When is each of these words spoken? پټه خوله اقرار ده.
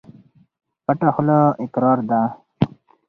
پټه 0.85 1.09
خوله 1.15 1.39
اقرار 1.63 1.99
ده. 2.09 2.21